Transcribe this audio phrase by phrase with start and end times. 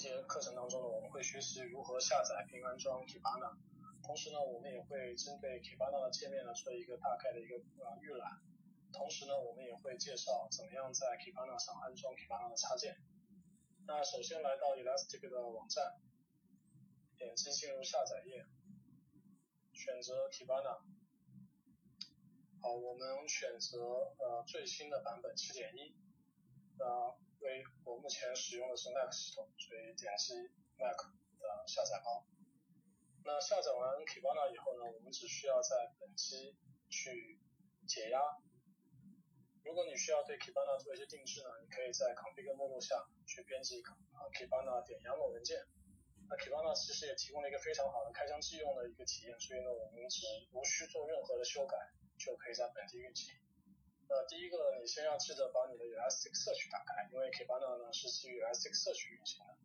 [0.00, 3.52] 这些课程当中呢，我们会学习如何下载并安装 Kibana，
[4.02, 8.40] 同时呢，我们也会针对 Kibana 的界面呢做一个大概的一个呃预览，
[8.94, 12.96] 同时呢，我们也会介绍怎么样在 Kibana 上安装 Kibana 的插件。
[13.86, 16.00] 那首先来到 Elastic 的网站，
[17.18, 18.46] 点击进入下载页，
[19.74, 20.80] 选择 Kibana。
[22.62, 25.94] 好，我们选择呃最新的版本七点一，
[28.10, 30.34] 目前使用的是 Mac 系统，所以点击
[30.82, 30.98] Mac
[31.38, 32.26] 的下载包。
[33.22, 36.58] 那下载完 Kibana 以后呢，我们只需要在本机
[36.90, 37.38] 去
[37.86, 38.18] 解压。
[39.62, 45.62] 如果你需要对 Kibana 做一些定制呢，你可以在 Config 目录下去编辑啊 Kibana 点 YAML 文件。
[46.28, 51.76] 那 Kibana 其实也提供了一个非常好的开箱即用的一个体验，所以呢，我们只无需做任何的修改。
[52.18, 53.32] 就可以在本地运行。
[54.10, 59.56] 那第一个，你先要记得把你的 Elasticsearch 打开，因为 Kibana 呢是基于 ss 四去运行的。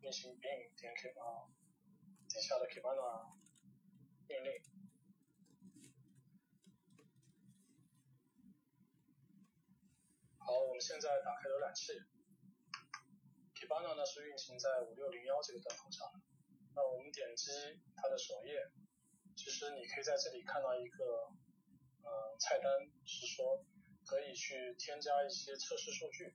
[0.00, 1.52] 运行 bin 点 k i b a n
[2.30, 3.36] 底下的 Kibana
[4.26, 4.62] 命令。
[10.38, 11.92] 好，我们现在打开浏览器。
[13.54, 16.08] Kibana 呢是运行在五六零幺这个端口上。
[16.74, 17.50] 那我们点击
[17.94, 18.58] 它的首页，
[19.44, 21.28] 其实你可以在这里看到一个
[22.00, 23.62] 呃菜单，是说
[24.06, 26.34] 可以去添加一些测试数据。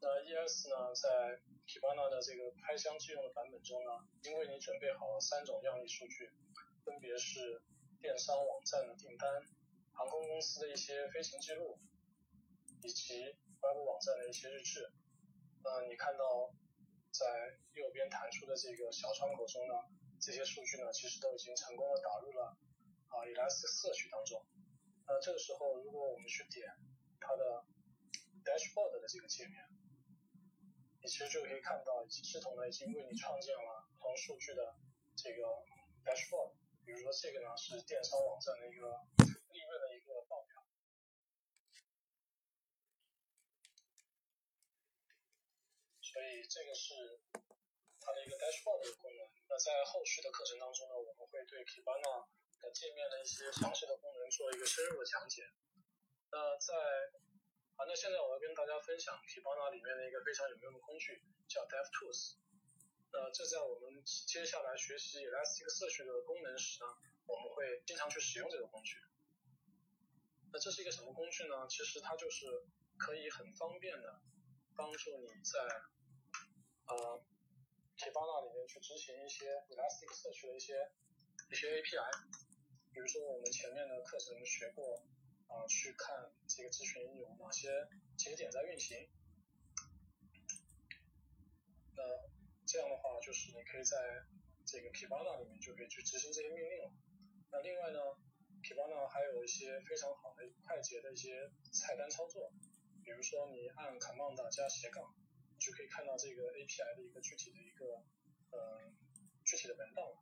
[0.00, 6.30] 那 ES 呢，在 Kibana 的这个开箱即用的版本中呢，因为你准备好了三种样例数据，
[6.84, 7.60] 分别是
[7.98, 9.42] 电商网站的订单、
[9.90, 11.80] 航空公司的一些飞行记录，
[12.84, 14.88] 以及外部网站的一些日志。
[15.64, 16.54] 那你看到。
[17.14, 17.24] 在
[17.74, 19.74] 右边弹出的这个小窗口中呢，
[20.24, 22.56] 这些数据呢，其实都已经成功的导入了
[23.08, 24.42] 啊 Elasticsearch 当中。
[25.06, 26.64] 那这个时候，如果我们去点
[27.20, 27.66] 它的
[28.42, 29.68] Dashboard 的这个界面，
[31.02, 34.74] 你其实就可以看到，系统呢已经为你创建了不同数据的
[35.14, 35.44] 这个
[36.06, 36.54] Dashboard。
[36.86, 39.04] 比如说这个呢是电商网站的一个
[39.52, 40.64] 利润的一个报表，
[46.00, 47.20] 所以这个是。
[48.04, 49.24] 它的一个 dashboard 的功能。
[49.48, 52.28] 那在后续的课程当中呢，我们会对 Kibana
[52.60, 55.48] 的界面的一些详细的功能做一个深入的讲解。
[56.30, 56.74] 那在
[57.76, 62.36] 啊，那现在我要跟大家分享 Kibana 里面的一个非常有用的工具，叫 DevTools。
[63.12, 66.90] 那这在我们接下来学习 Elasticsearch 的功能时呢，
[67.26, 68.98] 我们会经常去使用这个工具。
[70.52, 71.66] 那这是一个什么工具呢？
[71.68, 72.46] 其实它就是
[72.96, 74.20] 可以很方便的
[74.74, 75.60] 帮助你在
[76.86, 77.24] 呃。
[78.24, 80.72] Kibana 里面去执行一些 Elasticsearch 的一些
[81.52, 82.08] 一些 API，
[82.90, 85.04] 比如说我们前面的课程学过
[85.46, 87.68] 啊，去看这个咨询有哪些
[88.16, 88.96] 节点在运行。
[91.92, 92.00] 那
[92.64, 94.24] 这样的话，就是你可以在
[94.64, 96.90] 这个 Kibana 里面就可以去执行这些命令了。
[97.52, 98.00] 那另外呢
[98.64, 102.50] ，Kibana 还有一些非常好的快捷的一些菜单操作，
[103.04, 105.12] 比如说你按 Command 加斜杠。
[105.64, 108.04] 就可以看到这个 API 的一个具体的一个
[108.52, 108.92] 呃
[109.46, 110.20] 具体的文档了。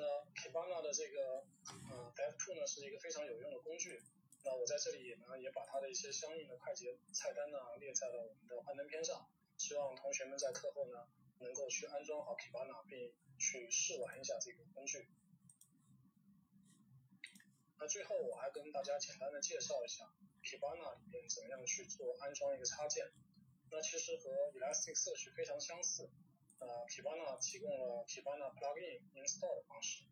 [0.00, 0.02] 那
[0.32, 1.44] Kibana 的这个
[1.92, 4.00] 呃 DevTool 呢是一个非常有用的工具。
[4.42, 11.04] 那我在这里呢也把它的一些相应的快捷菜单呢列在了我们的幻灯片上，希望同学们在课后呢
[11.40, 15.06] 能够去安装好 Kibana 并去试玩一下这个工具。
[17.78, 20.08] 那最后我还跟大家简单的介绍一下
[20.42, 23.12] Kibana 里面怎么样去做安装一个插件。
[23.72, 26.10] 那其实和 Elasticsearch 非常相似，
[26.58, 30.02] 呃，Kibana 提供了 Kibana plugin install 的方式，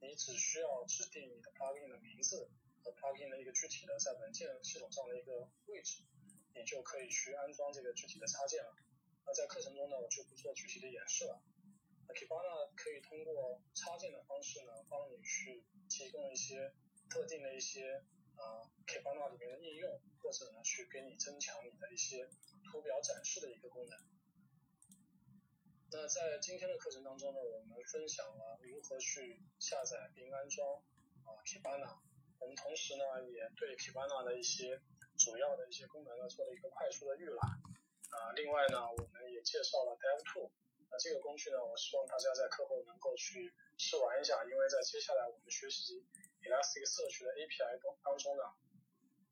[0.00, 2.50] 你只需要指定你的 plugin 的名字
[2.84, 6.02] 和 plugin 的一个具体的在文件系统上的一个位置，
[6.54, 8.76] 你就可以去安装这个具体的插件了。
[9.24, 11.40] 那在课程中呢，我就不做具体的演示了。
[12.06, 16.70] 那 Kibana 可以通过插件的方式呢，帮你去提供一些
[17.08, 18.04] 特定的一些
[18.36, 22.28] 啊 Kibana 里面的应用，或者呢，去给你增强你的一些。
[22.66, 23.98] 图表展示的一个功能。
[25.92, 30.82] 那在今天的课程当中呢，我们分享了如何去下载并安装
[31.24, 31.98] 啊 Kibana。
[32.38, 34.82] 我们同时呢，也对 Kibana 的一些
[35.16, 37.38] 主要的一些功能呢，做了一个快速的预览。
[38.10, 40.50] 啊，另外呢，我们也介绍了 DevTool。
[40.90, 46.04] 那这个工具呢，我希望大家在课后能够去试玩一下，因为在接下来我们学习
[46.42, 48.42] Elasticsearch 的 API 当中呢，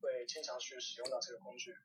[0.01, 1.75] 会经常去使用到这个工具。